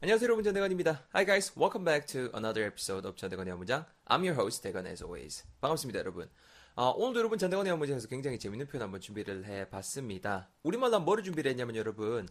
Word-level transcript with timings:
안녕하세요 0.00 0.26
여러분 0.28 0.44
전대건입니다. 0.44 1.08
Hi 1.12 1.24
guys, 1.26 1.52
welcome 1.58 1.84
back 1.84 2.06
to 2.06 2.30
another 2.36 2.64
episode 2.68 3.06
of 3.06 3.16
전대건의 3.16 3.56
문장. 3.56 3.84
I'm 4.06 4.20
your 4.20 4.34
host 4.40 4.62
대건 4.62 4.86
as 4.86 5.02
always. 5.02 5.44
반갑습니다 5.60 5.98
여러분. 5.98 6.30
어, 6.76 6.90
오늘도 6.90 7.18
여러분 7.18 7.36
전대건의 7.38 7.76
문장에서 7.76 8.06
굉장히 8.06 8.38
재밌는 8.38 8.68
표현 8.68 8.82
한번 8.84 9.00
준비를 9.00 9.44
해봤습니다. 9.44 10.50
우리말로 10.62 11.00
뭐를 11.00 11.24
준비를 11.24 11.50
했냐면 11.50 11.74
여러분, 11.74 12.28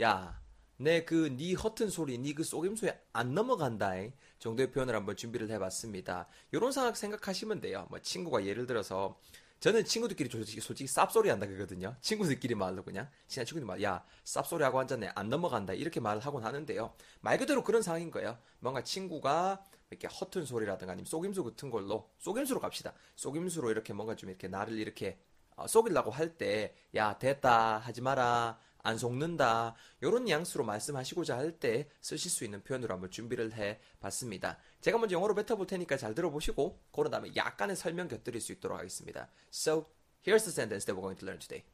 야, 0.00 0.40
내 0.78 1.04
그 1.04 1.28
니 1.28 1.54
허튼 1.54 1.90
소리, 1.90 2.18
니 2.18 2.34
그 2.34 2.44
속임수에 2.44 2.96
안 3.12 3.34
넘어간다 3.34 3.94
정도의 4.38 4.70
표현을 4.70 4.94
한번 4.94 5.16
준비를 5.16 5.50
해봤습니다. 5.50 6.28
이런 6.52 6.70
상황 6.70 6.94
생각하시면 6.94 7.60
돼요. 7.60 7.88
뭐 7.90 7.98
친구가 7.98 8.46
예를 8.46 8.66
들어서 8.68 9.18
저는 9.60 9.84
친구들끼리 9.84 10.28
솔직히, 10.30 10.60
솔직히 10.60 10.88
쌉소리 10.88 11.28
한다 11.28 11.46
그러거든요. 11.46 11.96
친구들끼리 12.00 12.54
말로 12.54 12.84
그냥 12.84 13.08
친한 13.26 13.44
친구들 13.44 13.66
말, 13.66 13.82
야 13.82 14.04
쌉소리 14.24 14.60
하고 14.60 14.78
앉았네 14.80 15.10
안 15.14 15.28
넘어간다 15.30 15.72
이렇게 15.72 15.98
말을 16.00 16.20
하곤 16.24 16.44
하는데요. 16.44 16.94
말 17.20 17.38
그대로 17.38 17.64
그런 17.64 17.82
상황인 17.82 18.10
거예요. 18.10 18.38
뭔가 18.60 18.82
친구가 18.82 19.64
이렇게 19.90 20.06
허튼 20.06 20.44
소리라든가 20.44 20.92
아니면 20.92 21.06
속임수 21.06 21.42
같은 21.44 21.70
걸로 21.70 22.08
속임수로 22.18 22.60
갑시다. 22.60 22.92
속임수로 23.16 23.70
이렇게 23.70 23.92
뭔가 23.92 24.14
좀 24.14 24.30
이렇게 24.30 24.46
나를 24.48 24.78
이렇게 24.78 25.18
어, 25.56 25.66
속이려고 25.66 26.10
할 26.12 26.36
때 26.38 26.74
야 26.94 27.18
됐다 27.18 27.78
하지 27.78 28.00
마라 28.00 28.58
안 28.88 28.96
속는다. 28.96 29.74
이런 30.00 30.24
뉘앙스로 30.24 30.64
말씀하시고자 30.64 31.36
할 31.36 31.58
때 31.58 31.88
쓰실 32.00 32.30
수 32.30 32.44
있는 32.44 32.62
표현으로 32.62 32.94
한번 32.94 33.10
준비를 33.10 33.52
해 33.52 33.80
봤습니다. 34.00 34.58
제가 34.80 34.96
먼저 34.96 35.14
영어로 35.14 35.34
뱉어볼 35.34 35.66
테니까 35.66 35.98
잘 35.98 36.14
들어보시고, 36.14 36.80
그런 36.90 37.10
다음에 37.10 37.30
약간의 37.36 37.76
설명 37.76 38.08
곁들일 38.08 38.40
수 38.40 38.52
있도록 38.52 38.78
하겠습니다. 38.78 39.28
So, 39.52 39.86
here's 40.24 40.44
the 40.44 40.52
sentence 40.52 40.86
that 40.86 40.96
we're 40.96 41.02
going 41.02 41.18
to 41.18 41.26
learn 41.26 41.38
today. 41.38 41.64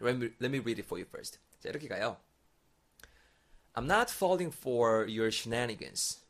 Let 0.00 0.16
me, 0.16 0.30
let 0.40 0.50
me 0.50 0.58
read 0.58 0.78
it 0.78 0.86
for 0.86 1.00
you 1.00 1.06
first. 1.08 1.40
자, 1.60 1.70
이렇게 1.70 1.88
가요. 1.88 2.18
I'm 3.74 3.86
not 3.86 4.12
falling 4.12 4.54
for 4.54 5.08
your 5.08 5.30
shenanigans. 5.30 6.20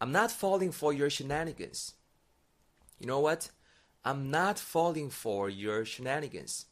I'm 0.00 0.12
not 0.12 0.30
falling 0.32 0.72
for 0.72 0.94
your 0.94 1.10
shenanigans. 1.10 1.94
You 3.00 3.06
know 3.06 3.20
what? 3.20 3.50
I'm 4.04 4.30
not 4.30 4.58
falling 4.58 5.10
for 5.10 5.50
your 5.50 5.84
shenanigans. 5.84 6.66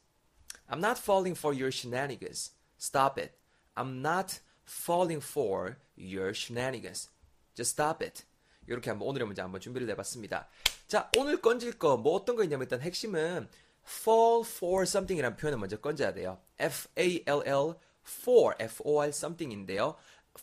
I'm 0.71 0.79
not 0.79 0.97
falling 0.97 1.35
for 1.37 1.53
your 1.53 1.69
shenanigans. 1.69 2.51
Stop 2.79 3.19
it. 3.19 3.33
I'm 3.75 4.01
not 4.01 4.39
falling 4.63 5.21
for 5.21 5.77
your 5.97 6.33
shenanigans. 6.33 7.09
Just 7.53 7.71
stop 7.73 8.01
it. 8.01 8.23
이렇게 8.67 8.89
한번 8.89 9.09
오늘의 9.09 9.27
문제 9.27 9.41
한번 9.41 9.59
준비를 9.59 9.89
해봤습니다. 9.89 10.47
자, 10.87 11.09
오늘 11.17 11.41
건질 11.41 11.77
거 11.77 11.97
뭐 11.97 12.15
어떤 12.15 12.35
거 12.37 12.43
있냐면 12.43 12.63
일단 12.63 12.79
핵심은 12.79 13.49
fall 13.85 14.43
for 14.45 14.83
something이라는 14.83 15.35
표현을 15.35 15.59
먼저 15.59 15.77
건져야 15.77 16.13
돼요. 16.13 16.39
F-A-L-L 16.57 17.73
for, 18.07 18.55
F-O-R 18.59 19.09
something인데요. 19.09 19.95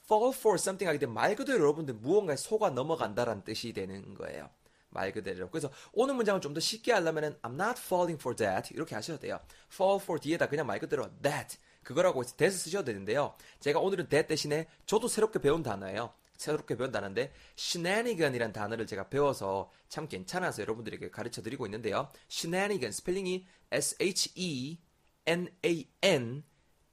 fall 0.05 0.35
for 0.37 0.57
something 0.57 0.87
하게 0.87 0.99
되면 0.99 1.15
말 1.15 1.35
그대로 1.37 1.61
여러분들 1.61 1.95
무언가에 1.95 2.37
속아 2.37 2.71
넘어간다라는 2.71 3.45
뜻이 3.45 3.73
되는 3.73 4.15
거예요. 4.15 4.51
말 4.91 5.13
그대로. 5.13 5.49
그래서 5.51 5.71
오늘 5.93 6.15
문장을 6.15 6.41
좀 6.41 6.55
더 6.55 6.61
쉽게 6.61 6.93
하려면은 6.93 7.37
I'm 7.43 7.55
not 7.61 7.81
falling 7.81 8.21
for 8.21 8.35
that 8.37 8.73
이렇게 8.75 8.95
하셔도 8.95 9.19
돼요. 9.19 9.39
fall 9.73 10.01
for 10.03 10.21
뒤에다 10.21 10.49
그냥 10.49 10.67
말 10.67 10.79
그대로 10.81 11.09
that 11.23 11.59
그거라고 11.83 12.23
that 12.25 12.51
쓰셔도 12.57 12.85
되는데요. 12.85 13.35
제가 13.61 13.81
오늘은 13.81 14.09
that 14.09 14.29
대신에 14.29 14.67
저도 14.87 15.09
새롭게 15.09 15.39
배운 15.41 15.63
단어예요. 15.63 16.13
새롭게 16.37 16.77
배운 16.77 16.93
단어인데 16.93 17.33
shenanigan이라는 17.59 18.53
단어를 18.53 18.87
제가 18.87 19.09
배워서 19.09 19.71
참 19.89 20.07
괜찮아서 20.09 20.63
여러분들에게 20.63 21.11
가르쳐 21.11 21.43
드리고 21.43 21.67
있는데요. 21.67 22.09
shenanigan 22.31 22.93
스펠링이 22.93 23.47
S 23.73 23.97
H 24.01 24.33
E 24.37 24.79
N 25.27 25.49
A 25.65 25.89
N 26.03 26.45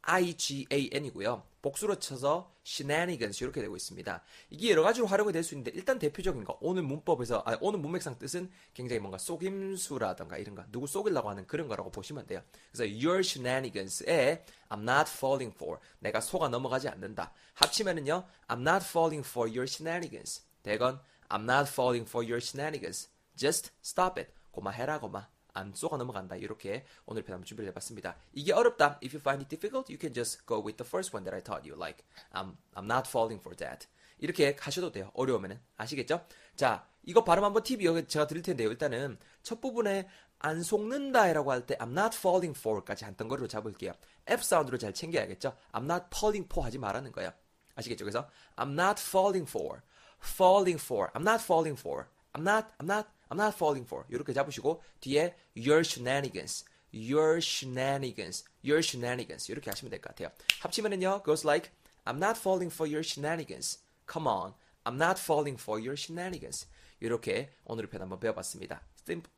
I-G-A-N이고요. 0.02 1.44
복수로 1.66 1.98
쳐서 1.98 2.52
shenanigans 2.64 3.44
이렇게 3.44 3.60
되고 3.60 3.76
있습니다. 3.76 4.22
이게 4.52 4.70
여러 4.70 4.84
가지로 4.84 5.08
활용이 5.08 5.34
될 5.34 5.44
수 5.44 5.56
있는데 5.56 5.72
일단 5.74 5.98
대표적인 5.98 6.44
거 6.44 6.60
오늘 6.62 6.84
문법에서 6.84 7.42
아, 7.44 7.58
오늘 7.60 7.80
문맥상 7.80 8.20
뜻은 8.20 8.52
굉장히 8.76 9.00
뭔가 9.00 9.18
속임수라던가 9.18 10.38
이런 10.38 10.54
거 10.54 10.64
누구 10.72 10.86
속이려고 10.86 11.28
하는 11.28 11.48
그런 11.48 11.68
거라고 11.68 11.90
보시면 11.90 12.28
돼요. 12.28 12.44
그래서 12.72 12.84
your 12.86 13.20
shenanigans에 13.22 14.46
I'm 14.70 14.88
not 14.88 15.10
falling 15.12 15.56
for 15.56 15.80
내가 16.00 16.22
속아 16.22 16.50
넘어가지 16.50 16.88
않는다. 16.88 17.34
합치면은요 17.56 18.26
I'm 18.48 18.62
not 18.62 18.86
falling 18.86 19.28
for 19.28 19.50
your 19.50 19.64
shenanigans. 19.64 20.46
대건 20.62 21.00
I'm 21.30 21.50
not 21.50 21.68
falling 21.72 22.08
for 22.08 22.24
your 22.24 22.38
shenanigans. 22.38 23.10
Just 23.36 23.72
stop 23.84 24.22
it. 24.22 24.32
고마 24.52 24.70
해라 24.70 25.00
고마. 25.00 25.35
안 25.56 25.74
쏘가 25.74 25.98
넘어간다. 25.98 26.36
이렇게 26.36 26.86
오늘 27.06 27.24
편 27.24 27.34
한번 27.34 27.46
준비를 27.46 27.70
해봤습니다. 27.72 28.16
이게 28.34 28.54
어렵다. 28.54 29.00
If 29.04 29.16
you 29.16 29.20
find 29.20 29.42
it 29.44 29.50
difficult, 29.50 29.92
you 29.92 29.98
can 30.00 30.14
just 30.14 30.46
go 30.46 30.60
with 30.60 30.78
the 30.78 30.88
first 30.88 31.16
one 31.16 31.24
that 31.24 31.34
I 31.34 31.42
taught 31.42 31.68
you. 31.68 31.80
Like, 31.82 32.06
I'm, 32.32 32.58
I'm 32.76 32.86
not 32.86 33.10
falling 33.10 33.42
for 33.42 33.56
that. 33.58 33.88
이렇게 34.20 34.56
하셔도 34.60 34.92
돼요. 34.92 35.12
어려우면은. 35.14 35.60
아시겠죠? 35.78 36.26
자, 36.56 36.88
이거 37.04 37.24
발음 37.24 37.44
한번 37.44 37.64
팁이 37.64 38.08
제가 38.08 38.28
드릴 38.28 38.44
텐데요. 38.44 38.70
일단은 38.70 39.18
첫 39.44 39.60
부분에 39.62 40.08
안 40.40 40.62
속는다라고 40.62 41.52
할 41.52 41.66
때 41.66 41.76
I'm 41.78 41.98
not 41.98 42.16
falling 42.18 42.58
for까지 42.58 43.06
한 43.06 43.16
덩어리로 43.16 43.48
잡을게요. 43.48 43.94
F 44.28 44.44
사운드로 44.44 44.78
잘 44.78 44.94
챙겨야겠죠? 44.94 45.56
I'm 45.72 45.84
not 45.84 46.06
falling 46.14 46.48
for 46.52 46.66
하지 46.66 46.78
말라는 46.78 47.12
거예요. 47.12 47.32
아시겠죠? 47.76 48.06
그래서 48.06 48.30
I'm 48.56 48.72
not 48.80 49.02
falling 49.02 49.50
for, 49.50 49.82
falling 50.22 50.82
for, 50.82 51.10
I'm 51.14 51.22
not 51.22 51.44
falling 51.44 51.80
for, 51.80 52.06
I'm 52.36 52.44
not, 52.44 52.68
I'm 52.80 52.86
not, 52.86 53.08
I'm 53.32 53.40
not 53.40 53.56
falling 53.56 53.88
for. 53.88 54.04
이렇게 54.10 54.34
잡으시고 54.34 54.84
뒤에 55.00 55.36
your 55.56 55.80
shenanigans, 55.86 56.66
your 56.94 57.38
shenanigans, 57.40 58.44
your 58.64 58.84
shenanigans 58.84 59.50
이렇게 59.52 59.70
하시면 59.72 59.90
될 59.90 60.02
것 60.02 60.14
같아요. 60.14 60.30
합치면은요 60.62 61.24
goes 61.24 61.48
like 61.48 61.72
I'm 62.06 62.18
not 62.18 62.38
falling 62.38 62.72
for 62.72 62.92
your 62.92 63.04
shenanigans. 63.04 63.80
Come 64.12 64.28
on, 64.28 64.54
I'm 64.86 64.98
not 64.98 65.18
falling 65.20 65.58
for 65.60 65.80
your 65.80 65.96
shenanigans. 65.96 66.68
이렇게 67.00 67.50
오늘의 67.66 67.90
편 67.90 68.02
한번 68.02 68.20
배워봤습니다. 68.20 68.82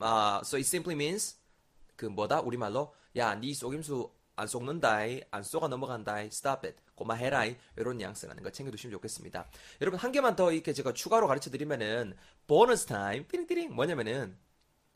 Uh, 0.01 0.41
so 0.43 0.57
it 0.57 0.65
simply 0.65 0.95
means 0.95 1.35
그 1.95 2.05
뭐다 2.05 2.41
우리말로 2.41 2.93
야네 3.15 3.53
속임수 3.53 4.09
안 4.37 4.47
속는다, 4.47 4.99
안 5.31 5.43
속아 5.43 5.67
넘어간다, 5.67 6.21
stop 6.21 6.65
it, 6.67 6.77
고마해라, 6.95 7.45
이런 7.75 7.97
뉘앙스 7.97 8.27
라는 8.27 8.43
거 8.43 8.49
챙겨두시면 8.51 8.91
좋겠습니다. 8.93 9.49
여러분, 9.81 9.99
한 9.99 10.11
개만 10.11 10.35
더 10.35 10.51
이렇게 10.51 10.71
제가 10.73 10.93
추가로 10.93 11.27
가르쳐 11.27 11.49
드리면은, 11.49 12.15
보너스 12.45 12.85
타임, 12.85 13.27
띠링띠링, 13.27 13.73
뭐냐면은, 13.73 14.37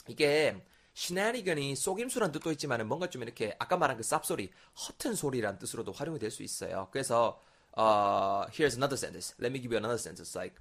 이게, 0.08 0.64
shenanigan이 0.94 1.76
속임수란 1.76 2.32
뜻도 2.32 2.52
있지만은 2.52 2.88
뭔가 2.88 3.10
좀 3.10 3.24
이렇게 3.24 3.56
아까 3.60 3.78
말한 3.78 3.98
그 3.98 4.04
쌉소리, 4.04 4.50
허튼 4.76 5.16
소리란 5.16 5.58
뜻으로도 5.58 5.92
활용이 5.92 6.20
될 6.20 6.30
수 6.30 6.44
있어요. 6.44 6.90
그래서 6.92 7.42
uh, 7.78 8.46
here's 8.52 8.76
another 8.76 8.98
sentence. 8.98 9.34
Let 9.40 9.52
me 9.52 9.60
give 9.62 9.74
you 9.74 9.78
another 9.78 9.98
sentence. 9.98 10.38
Like, 10.38 10.56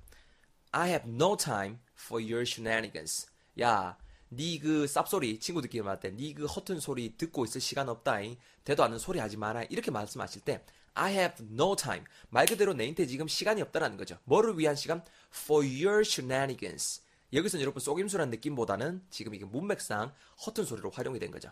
I 0.72 0.88
have 0.90 1.08
no 1.08 1.36
time 1.36 1.80
for 1.98 2.22
your 2.22 2.46
shenanigans. 2.46 3.26
야, 3.60 3.96
니그 4.32 4.84
쌉소리 4.84 5.40
친구들끼리 5.40 5.82
말할 5.82 6.00
때 6.00 6.10
니그 6.12 6.46
허튼 6.46 6.78
소리 6.78 7.16
듣고 7.16 7.44
있을 7.44 7.60
시간 7.60 7.88
없다잉. 7.88 8.36
대도 8.64 8.84
않는 8.84 8.98
소리 8.98 9.18
하지 9.18 9.36
마라. 9.36 9.64
이렇게 9.64 9.90
말씀하실 9.90 10.42
때 10.42 10.64
I 10.94 11.12
have 11.14 11.46
no 11.52 11.74
time. 11.74 12.04
말 12.28 12.46
그대로 12.46 12.72
내한테 12.72 13.06
지금 13.06 13.26
시간이 13.26 13.60
없다라는 13.62 13.96
거죠. 13.96 14.18
뭐를 14.24 14.58
위한 14.58 14.76
시간? 14.76 15.02
For 15.34 15.66
your 15.66 16.00
shenanigans. 16.00 17.02
여기서는 17.32 17.62
여러분 17.62 17.80
속임수라는 17.80 18.30
느낌보다는 18.30 19.02
지금 19.10 19.34
이게 19.34 19.44
문맥상 19.44 20.12
허튼 20.46 20.64
소리로 20.64 20.90
활용이 20.90 21.18
된 21.18 21.30
거죠. 21.30 21.50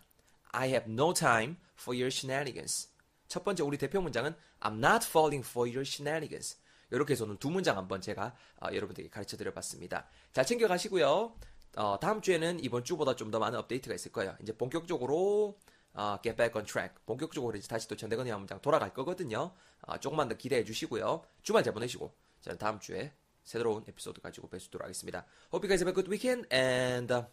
I 0.50 0.71
have 0.71 0.93
no 0.93 1.12
time 1.12 1.56
for 1.81 1.97
your 1.97 2.09
shenanigans. 2.09 2.89
첫 3.27 3.45
번째 3.45 3.62
우리 3.62 3.77
대표 3.77 4.00
문장은 4.00 4.34
I'm 4.60 4.78
not 4.84 5.06
falling 5.06 5.47
for 5.47 5.69
your 5.69 5.83
shenanigans. 5.83 6.59
이렇게 6.91 7.12
해서 7.12 7.25
오늘 7.25 7.37
두 7.37 7.50
문장 7.50 7.77
한번 7.77 8.00
제가 8.00 8.34
어, 8.62 8.69
여러분들에게 8.72 9.10
가르쳐 9.10 9.37
드려봤습니다. 9.37 10.09
잘 10.33 10.47
챙겨가시고요 10.47 11.34
어, 11.76 11.98
다음 12.00 12.20
주에는 12.20 12.62
이번 12.64 12.84
주보다 12.84 13.14
좀 13.14 13.30
더 13.30 13.38
많은 13.38 13.58
업데이트가 13.58 13.94
있을 13.94 14.10
거예요. 14.12 14.36
이제 14.42 14.52
본격적으로 14.56 15.58
어, 15.94 16.18
get 16.22 16.36
back 16.36 16.56
on 16.58 16.64
track. 16.66 16.94
본격적으로 17.06 17.56
이제 17.56 17.66
다시 17.68 17.88
또 17.88 17.96
전대건의 17.96 18.32
문장 18.36 18.60
돌아갈 18.60 18.92
거거든요. 18.94 19.52
어, 19.82 19.98
조금만 19.98 20.28
더 20.28 20.36
기대해 20.36 20.64
주시고요. 20.64 21.22
주말 21.42 21.62
잘 21.62 21.72
보내시고 21.74 22.12
저는 22.41 22.59
다음 22.59 22.78
주에 22.80 23.12
새로운 23.44 23.82
에피소드 23.88 24.20
가지고 24.20 24.48
뵐수있도록 24.48 24.82
하겠습니다. 24.82 25.24
Hope 25.53 25.66
you 25.66 25.68
guys 25.68 25.82
have 25.82 25.91
a 25.91 25.94
good 25.94 26.09
weekend 26.10 26.47
and 26.54 27.12
uh, 27.12 27.24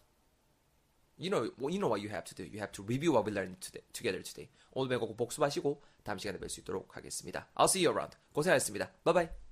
you 1.17 1.29
know 1.29 1.43
you 1.59 1.77
know 1.79 1.89
what 1.91 2.01
you 2.01 2.09
have 2.09 2.23
to 2.23 2.33
do. 2.35 2.43
You 2.43 2.59
have 2.59 2.71
to 2.73 2.83
review 2.83 3.11
what 3.13 3.25
we 3.27 3.33
learned 3.35 3.59
today, 3.59 3.83
together 3.93 4.23
today. 4.23 4.49
오늘 4.71 4.89
배우고 4.89 5.15
복습하시고 5.15 5.81
다음 6.03 6.17
시간에 6.17 6.39
뵐 6.39 6.49
수 6.49 6.61
있도록 6.61 6.95
하겠습니다. 6.95 7.47
I'll 7.55 7.65
see 7.69 7.85
you 7.85 7.93
around. 7.93 8.17
고생하셨습니다. 8.33 8.91
Bye 9.03 9.13
bye. 9.13 9.44